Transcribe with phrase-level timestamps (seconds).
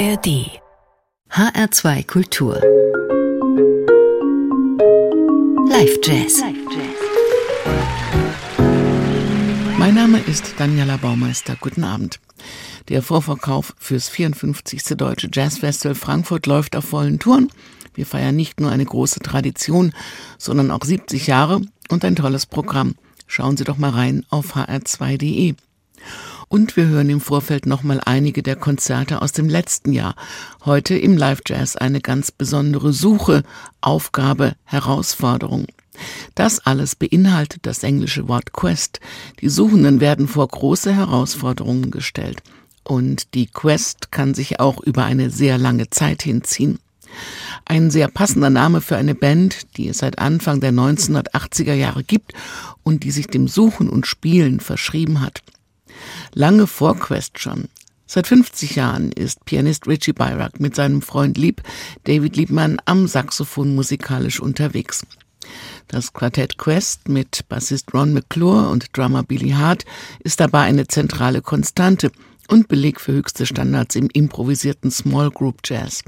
[0.00, 0.48] ARD
[1.30, 2.54] HR2 Kultur
[5.68, 6.42] Live Jazz
[9.76, 11.54] Mein Name ist Daniela Baumeister.
[11.60, 12.18] Guten Abend.
[12.88, 14.96] Der Vorverkauf fürs 54.
[14.96, 17.52] Deutsche Jazzfestival Frankfurt läuft auf vollen Touren.
[17.92, 19.92] Wir feiern nicht nur eine große Tradition,
[20.38, 21.60] sondern auch 70 Jahre
[21.90, 22.94] und ein tolles Programm.
[23.26, 25.56] Schauen Sie doch mal rein auf hr2.de.
[26.52, 30.16] Und wir hören im Vorfeld nochmal einige der Konzerte aus dem letzten Jahr.
[30.64, 33.44] Heute im Live Jazz eine ganz besondere Suche,
[33.80, 35.66] Aufgabe, Herausforderung.
[36.34, 38.98] Das alles beinhaltet das englische Wort Quest.
[39.40, 42.42] Die Suchenden werden vor große Herausforderungen gestellt.
[42.82, 46.80] Und die Quest kann sich auch über eine sehr lange Zeit hinziehen.
[47.64, 52.32] Ein sehr passender Name für eine Band, die es seit Anfang der 1980er Jahre gibt
[52.82, 55.44] und die sich dem Suchen und Spielen verschrieben hat.
[56.34, 57.68] Lange vor Quest schon.
[58.06, 61.62] Seit 50 Jahren ist Pianist Richie Byrack mit seinem Freund Lieb,
[62.04, 65.02] David Liebmann, am Saxophon musikalisch unterwegs.
[65.86, 69.84] Das Quartett Quest mit Bassist Ron McClure und Drummer Billy Hart
[70.20, 72.10] ist dabei eine zentrale Konstante
[72.48, 76.02] und Beleg für höchste Standards im improvisierten Small Group Jazz.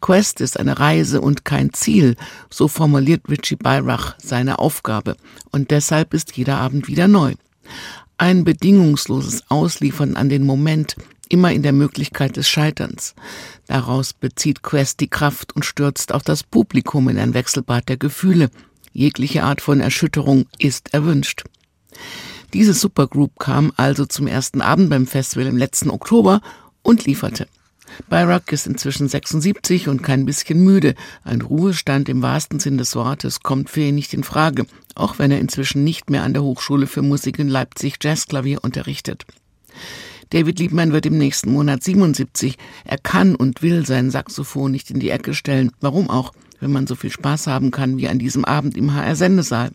[0.00, 2.16] Quest ist eine Reise und kein Ziel,
[2.50, 5.16] so formuliert Richie Byrach seine Aufgabe,
[5.50, 7.34] und deshalb ist jeder Abend wieder neu.
[8.18, 10.96] Ein bedingungsloses Ausliefern an den Moment,
[11.28, 13.14] immer in der Möglichkeit des Scheiterns.
[13.66, 18.48] Daraus bezieht Quest die Kraft und stürzt auch das Publikum in ein Wechselbad der Gefühle.
[18.94, 21.44] Jegliche Art von Erschütterung ist erwünscht.
[22.54, 26.40] Diese Supergroup kam also zum ersten Abend beim Festival im letzten Oktober
[26.82, 27.46] und lieferte.
[28.08, 30.94] Byrock ist inzwischen 76 und kein bisschen müde.
[31.24, 35.30] Ein Ruhestand im wahrsten Sinn des Wortes kommt für ihn nicht in Frage, auch wenn
[35.30, 39.24] er inzwischen nicht mehr an der Hochschule für Musik in Leipzig Jazzklavier unterrichtet.
[40.30, 42.56] David Liebmann wird im nächsten Monat 77.
[42.84, 45.70] Er kann und will sein Saxophon nicht in die Ecke stellen.
[45.80, 49.70] Warum auch, wenn man so viel Spaß haben kann wie an diesem Abend im HR-Sendesaal.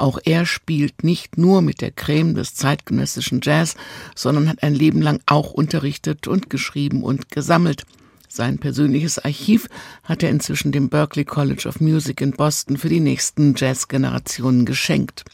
[0.00, 3.76] Auch er spielt nicht nur mit der Creme des zeitgenössischen Jazz,
[4.14, 7.84] sondern hat ein Leben lang auch unterrichtet und geschrieben und gesammelt.
[8.26, 9.68] Sein persönliches Archiv
[10.02, 15.24] hat er inzwischen dem Berklee College of Music in Boston für die nächsten Jazz-Generationen geschenkt.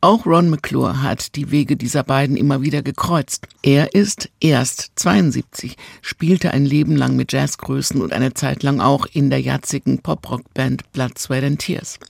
[0.00, 3.46] Auch Ron McClure hat die Wege dieser beiden immer wieder gekreuzt.
[3.62, 9.06] Er ist erst 72, spielte ein Leben lang mit Jazzgrößen und eine Zeit lang auch
[9.06, 12.00] in der jazzigen Pop-Rock-Band Blood, Sweat and Tears.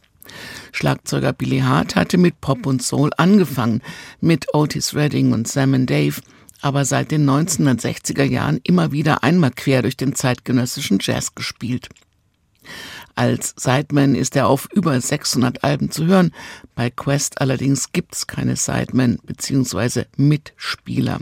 [0.72, 3.82] Schlagzeuger Billy Hart hatte mit Pop und Soul angefangen,
[4.20, 6.20] mit Otis Redding und Sam Dave,
[6.60, 11.88] aber seit den 1960er Jahren immer wieder einmal quer durch den zeitgenössischen Jazz gespielt.
[13.15, 16.33] Als Sideman ist er auf über 600 Alben zu hören.
[16.75, 20.05] Bei Quest allerdings gibt's keine Sidemen bzw.
[20.17, 21.21] Mitspieler.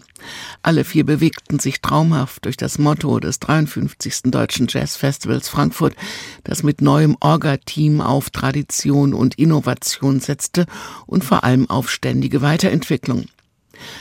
[0.63, 4.23] Alle vier bewegten sich traumhaft durch das Motto des 53.
[4.25, 5.97] Deutschen Jazzfestivals Frankfurt,
[6.45, 10.67] das mit neuem Orga-Team auf Tradition und Innovation setzte
[11.07, 13.27] und vor allem auf ständige Weiterentwicklung.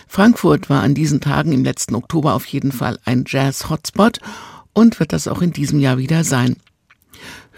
[0.07, 4.19] Frankfurt war an diesen Tagen im letzten Oktober auf jeden Fall ein Jazz-Hotspot
[4.73, 6.57] und wird das auch in diesem Jahr wieder sein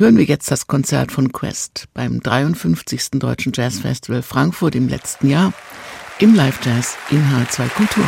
[0.01, 3.19] hören wir jetzt das Konzert von Quest beim 53.
[3.19, 5.53] Deutschen Jazzfestival Frankfurt im letzten Jahr
[6.17, 8.05] im Live Jazz in H2 Kultur.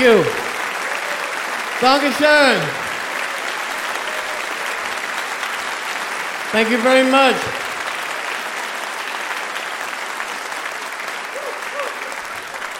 [0.00, 0.24] You.
[1.80, 2.58] Dankeschön.
[6.52, 7.36] Thank you very much.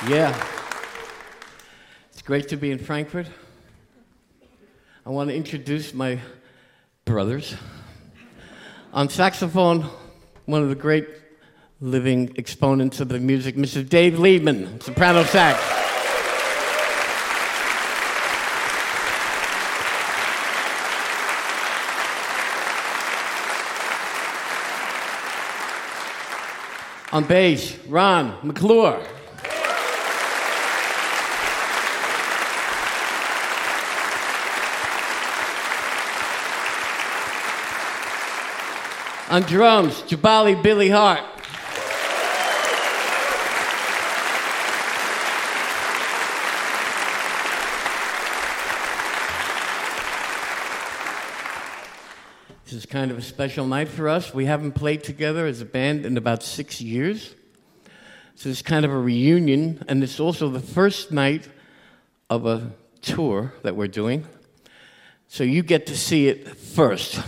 [0.09, 0.35] Yeah.
[2.11, 3.27] It's great to be in Frankfurt.
[5.05, 6.21] I want to introduce my
[7.05, 7.55] brothers.
[8.95, 9.85] On saxophone,
[10.47, 11.07] one of the great
[11.83, 13.87] living exponents of the music, Mr.
[13.87, 15.80] Dave Liebman, soprano sax.
[27.13, 29.03] On bass, Ron McClure.
[39.29, 41.25] On drums, Jabali Billy Hart.
[52.65, 54.35] This is kind of a special night for us.
[54.35, 57.37] We haven't played together as a band in about six years.
[58.35, 61.49] So it's kind of a reunion, and it's also the first night
[62.29, 64.27] of a tour that we're doing.
[65.29, 67.23] So you get to see it first.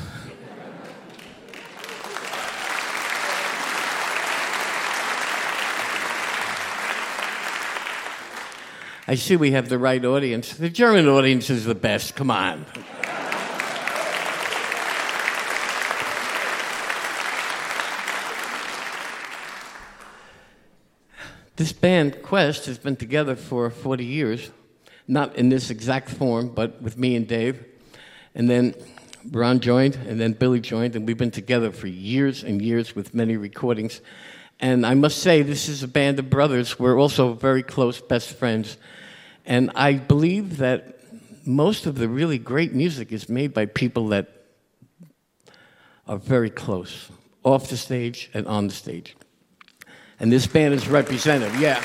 [9.06, 10.54] I see we have the right audience.
[10.54, 12.16] The German audience is the best.
[12.16, 12.66] Come on.
[21.62, 24.50] This band, Quest, has been together for 40 years,
[25.06, 27.64] not in this exact form, but with me and Dave.
[28.34, 28.74] And then
[29.30, 33.14] Ron joined, and then Billy joined, and we've been together for years and years with
[33.14, 34.00] many recordings.
[34.58, 36.80] And I must say, this is a band of brothers.
[36.80, 38.76] We're also very close best friends.
[39.46, 40.98] And I believe that
[41.46, 44.26] most of the really great music is made by people that
[46.08, 47.08] are very close,
[47.44, 49.14] off the stage and on the stage.
[50.22, 51.84] And this band is representative, yeah.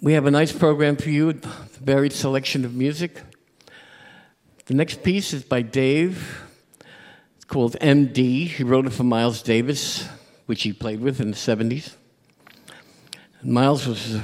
[0.00, 3.20] We have a nice program for you, a varied selection of music.
[4.64, 6.42] The next piece is by Dave.
[7.36, 8.46] It's called MD.
[8.46, 10.08] He wrote it for Miles Davis,
[10.46, 11.96] which he played with in the 70s.
[13.42, 14.22] And Miles was a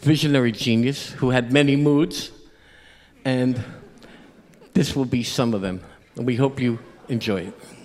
[0.00, 2.32] visionary genius who had many moods,
[3.24, 3.62] and
[4.76, 5.80] this will be some of them.
[6.16, 6.78] And we hope you
[7.08, 7.75] enjoy it.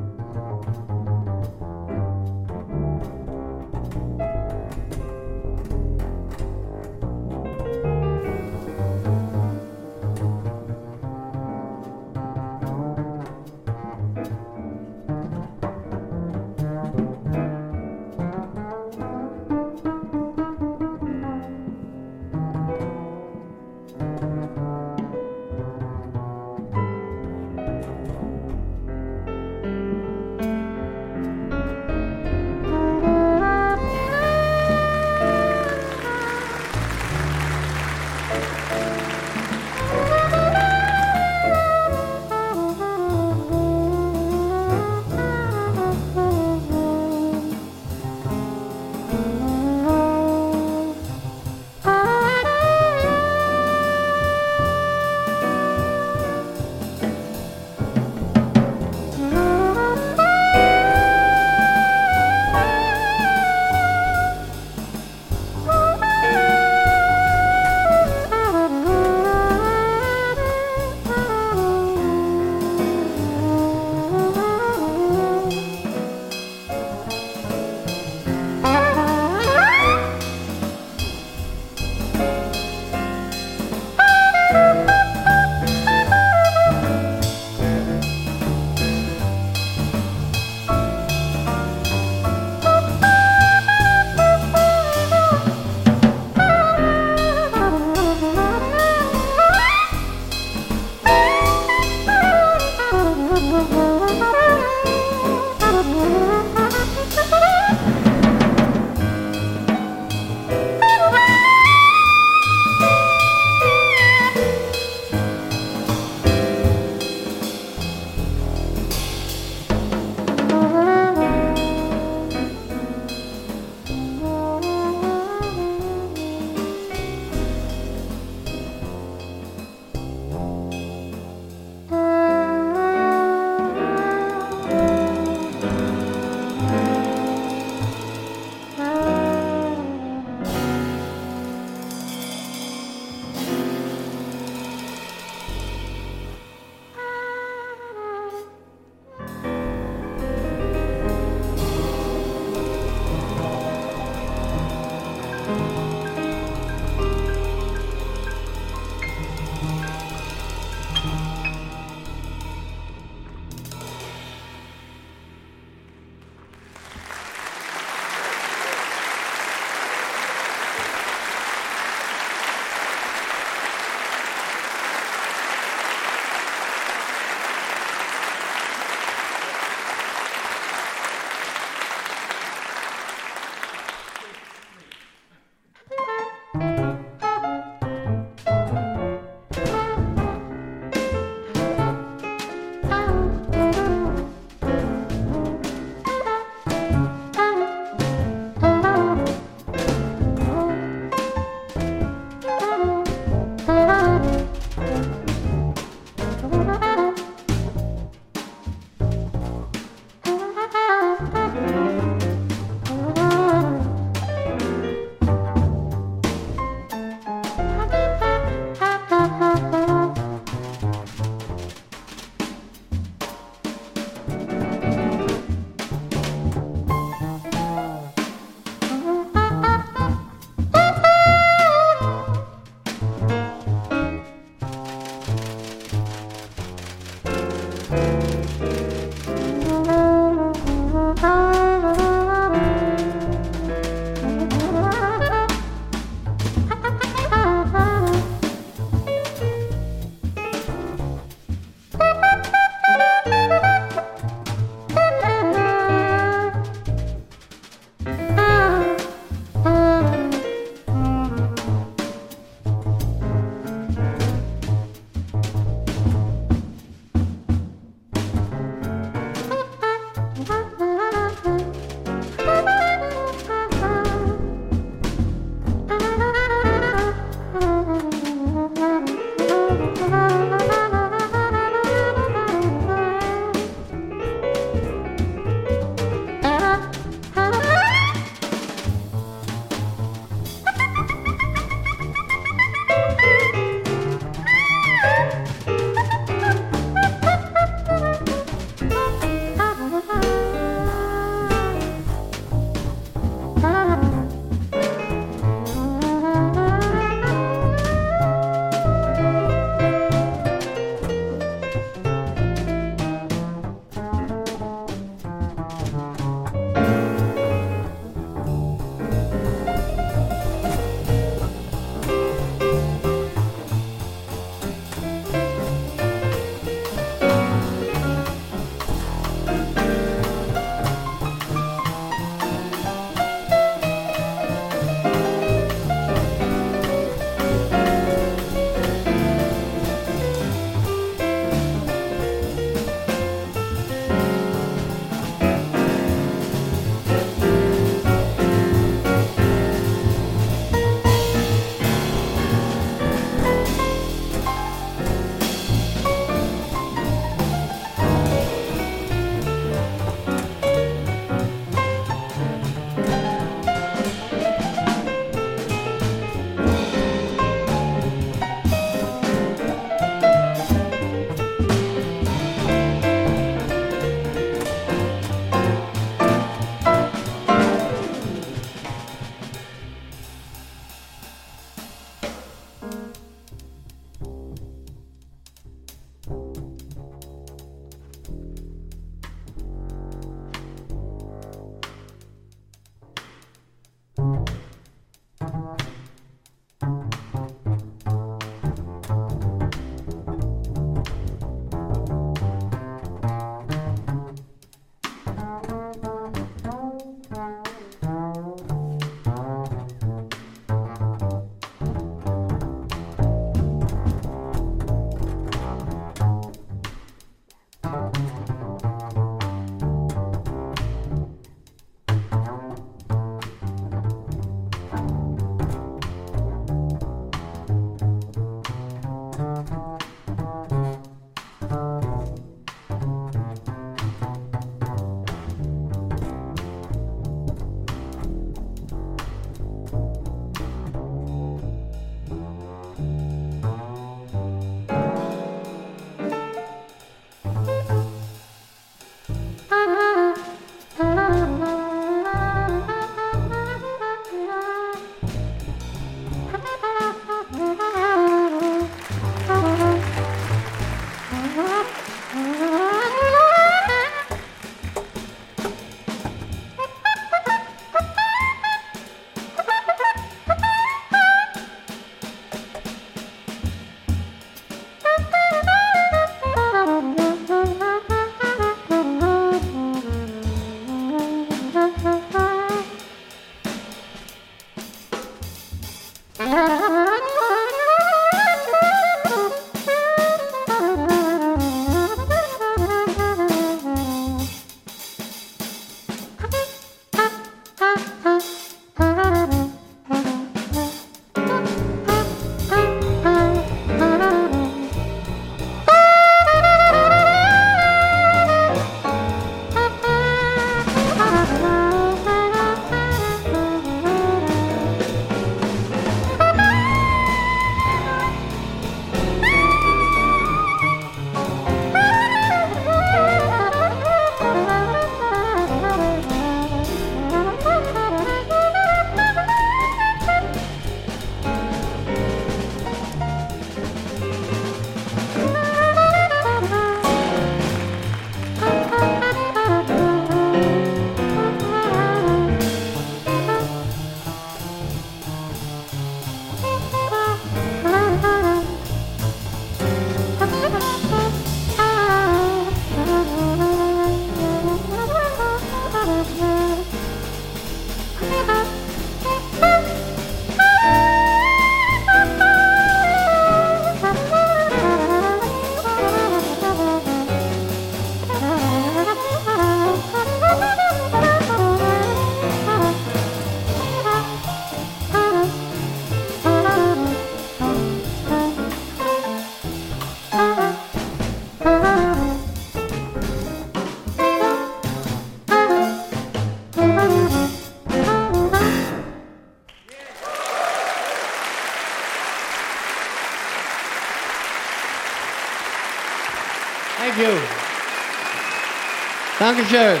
[599.44, 600.00] Dankeschön.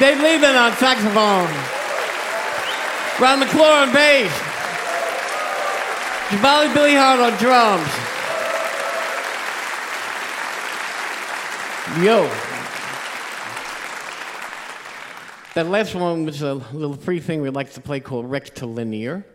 [0.00, 1.50] Dave Liebman on saxophone.
[3.20, 4.32] Ron McClure on bass.
[6.30, 7.86] Jabali Billy Hart on drums.
[12.02, 12.22] Yo.
[15.52, 19.26] That last one was a little free thing we like to play called Rectilinear.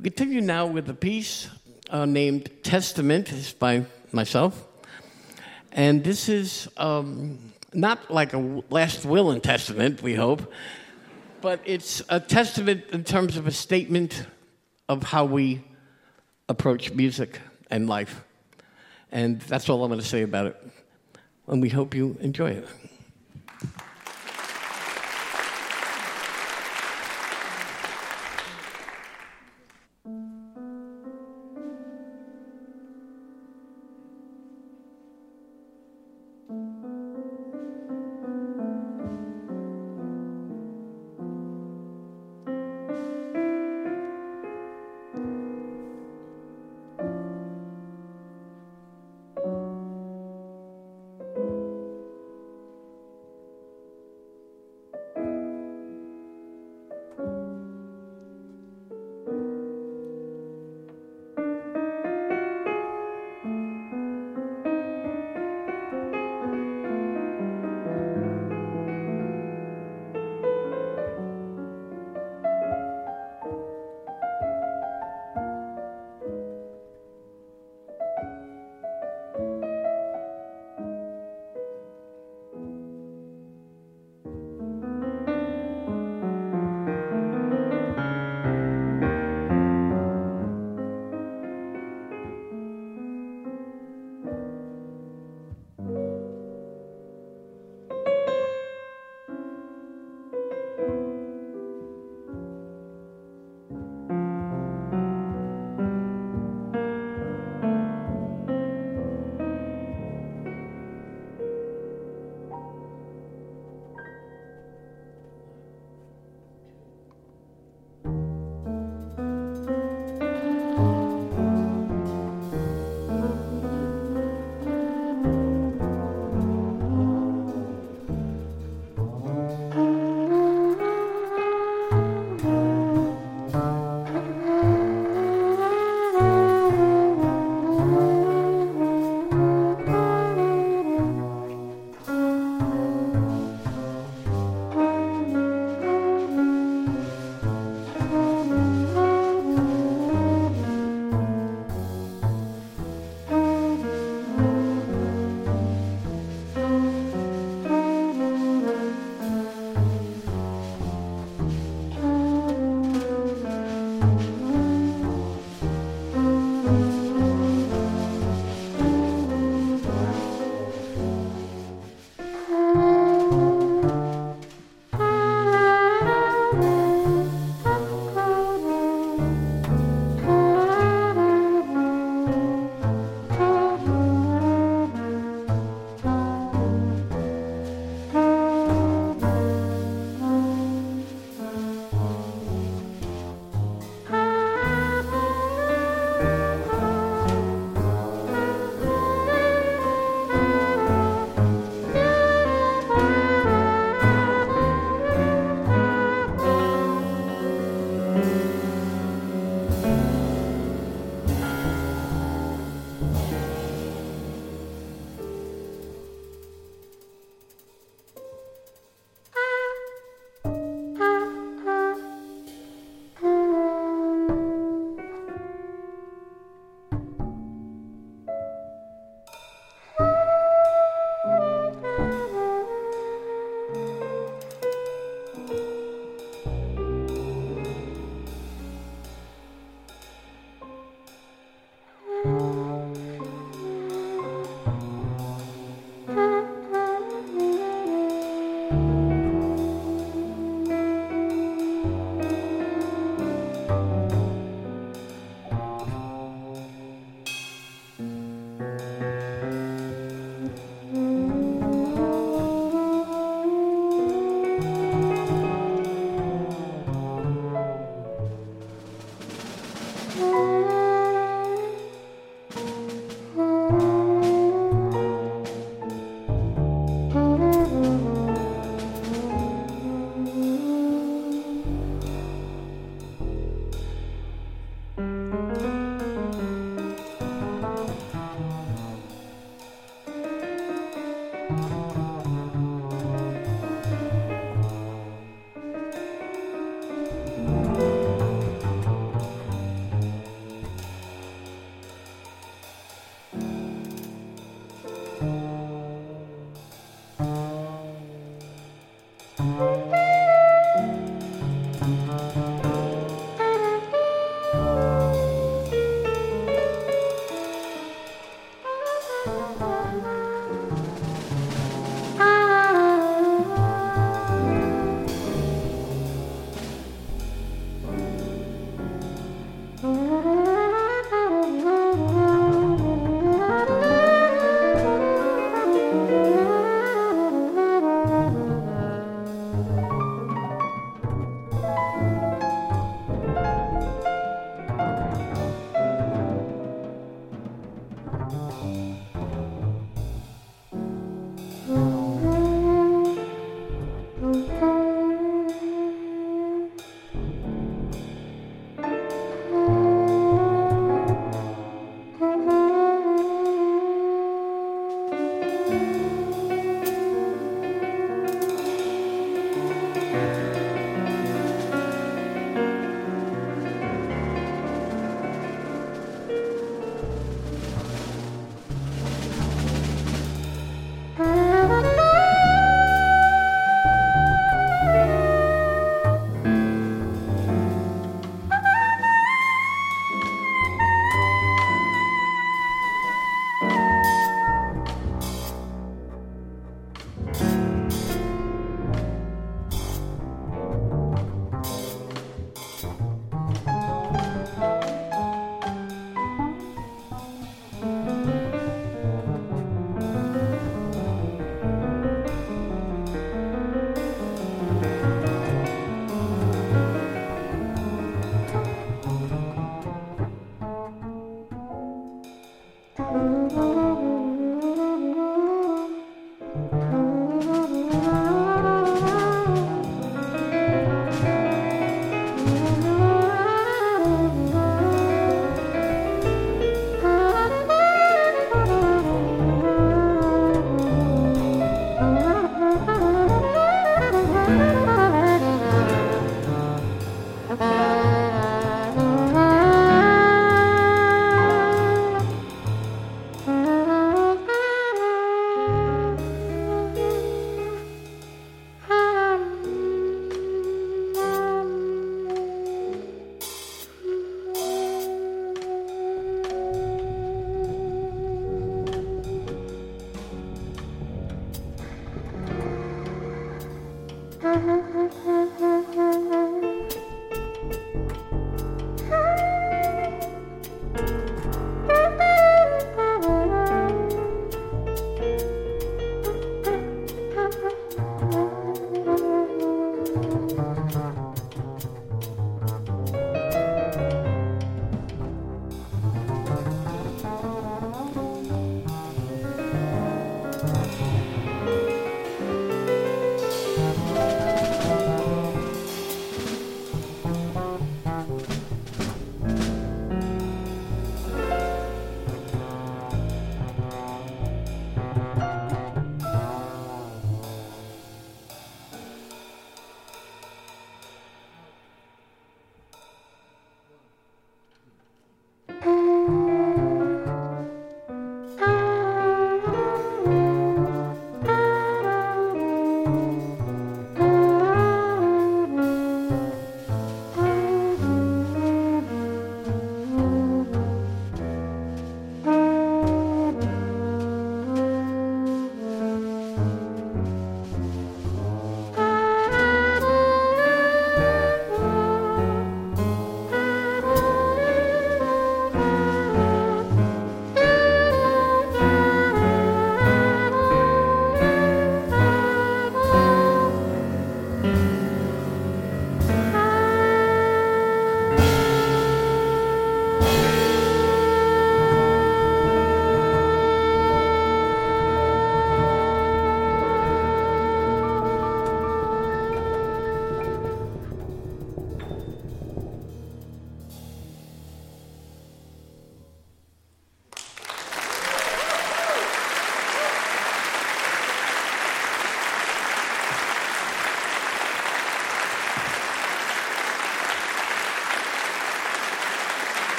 [0.00, 1.48] We continue now with a piece
[1.88, 3.32] uh, named Testament.
[3.32, 4.73] It's by myself.
[5.74, 10.52] And this is um, not like a last will and testament, we hope,
[11.40, 14.24] but it's a testament in terms of a statement
[14.88, 15.64] of how we
[16.48, 17.40] approach music
[17.72, 18.22] and life.
[19.10, 20.68] And that's all I'm going to say about it.
[21.48, 22.68] And we hope you enjoy it.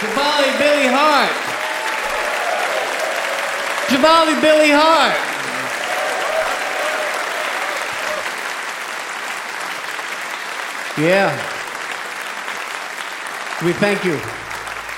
[0.00, 1.32] Jabali Billy Hart.
[3.88, 5.16] Jabali Billy Hart.
[10.96, 11.36] Yeah.
[13.64, 14.16] We thank you.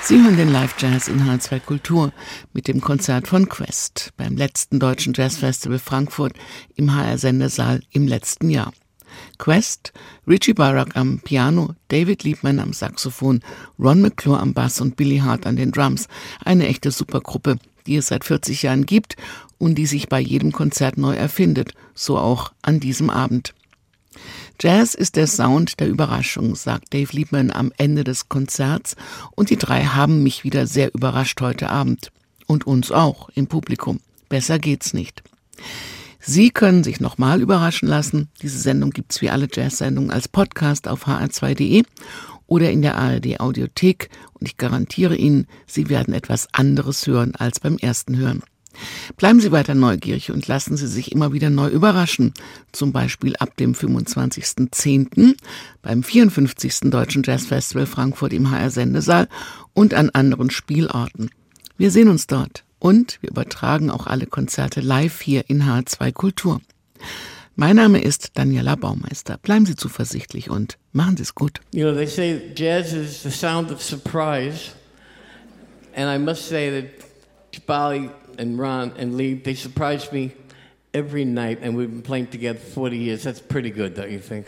[0.03, 2.11] Sie hören den Live-Jazz in H2 Kultur
[2.53, 6.33] mit dem Konzert von Quest beim letzten Deutschen Jazz Festival Frankfurt
[6.75, 8.71] im HR-Sendesaal im letzten Jahr.
[9.41, 9.91] Quest,
[10.27, 13.41] Richie Barak am Piano, David Liebman am Saxophon,
[13.79, 16.07] Ron McClure am Bass und Billy Hart an den Drums.
[16.45, 19.15] Eine echte Supergruppe, die es seit 40 Jahren gibt
[19.57, 23.55] und die sich bei jedem Konzert neu erfindet, so auch an diesem Abend.
[24.61, 28.95] Jazz ist der Sound der Überraschung, sagt Dave Liebman am Ende des Konzerts,
[29.31, 32.11] und die drei haben mich wieder sehr überrascht heute Abend.
[32.45, 34.01] Und uns auch im Publikum.
[34.29, 35.23] Besser geht's nicht.
[36.23, 38.29] Sie können sich nochmal überraschen lassen.
[38.41, 41.83] Diese Sendung gibt's wie alle Jazz-Sendungen als Podcast auf hr2.de
[42.45, 47.59] oder in der ARD Audiothek und ich garantiere Ihnen, Sie werden etwas anderes hören als
[47.59, 48.43] beim ersten Hören.
[49.17, 52.33] Bleiben Sie weiter neugierig und lassen Sie sich immer wieder neu überraschen.
[52.71, 55.35] Zum Beispiel ab dem 25.10.
[55.81, 56.91] beim 54.
[56.91, 59.27] Deutschen Jazzfestival Frankfurt im HR Sendesaal
[59.73, 61.31] und an anderen Spielorten.
[61.77, 66.61] Wir sehen uns dort und wir übertragen auch alle Konzerte live hier in H2 Kultur.
[67.55, 69.37] Mein Name ist Daniela Baumeister.
[69.37, 71.61] Bleiben Sie zuversichtlich und machen Sie es gut.
[71.73, 74.71] You know, they say jazz is the sound of surprise.
[75.95, 77.05] And I must say that
[77.51, 78.09] Jabali
[78.39, 80.31] and Ron and Lee, they surprise me
[80.93, 83.23] every night, and we've been playing together 40 years.
[83.23, 84.47] That's pretty good, don't you think?